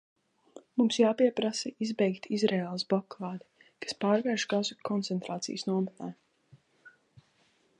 Mums 0.81 0.95
jāpieprasa 1.01 1.71
izbeigt 1.87 2.25
Izraēlas 2.37 2.85
blokādi, 2.93 3.67
kas 3.85 3.97
pārvērš 4.05 4.47
Gazu 4.55 4.79
koncentrācijas 4.89 5.67
nometnē. 5.69 6.11